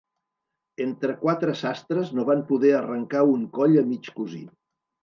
[0.85, 4.47] Entre quatre sastres no van poder arrencar un coll a mig cosir.